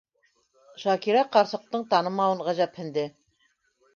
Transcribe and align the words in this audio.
Шакира 0.83 1.21
ҡарсыҡтың 1.35 1.85
танымауын 1.93 2.43
ғәжәпһенде. 2.47 3.03